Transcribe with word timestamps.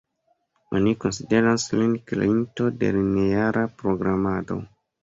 Oni 0.79 0.93
konsideras 1.03 1.67
lin 1.81 1.93
kreinto 2.13 2.71
de 2.81 2.93
lineara 2.99 3.71
programado. 3.85 4.65